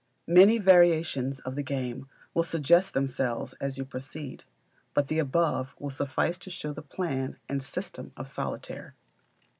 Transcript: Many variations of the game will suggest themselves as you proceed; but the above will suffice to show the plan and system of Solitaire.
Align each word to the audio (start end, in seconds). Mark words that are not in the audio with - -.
Many 0.25 0.57
variations 0.57 1.41
of 1.41 1.55
the 1.55 1.61
game 1.61 2.09
will 2.33 2.41
suggest 2.41 2.95
themselves 2.95 3.53
as 3.61 3.77
you 3.77 3.85
proceed; 3.85 4.45
but 4.95 5.09
the 5.09 5.19
above 5.19 5.75
will 5.77 5.91
suffice 5.91 6.39
to 6.39 6.49
show 6.49 6.73
the 6.73 6.81
plan 6.81 7.37
and 7.47 7.61
system 7.61 8.11
of 8.17 8.27
Solitaire. 8.27 8.95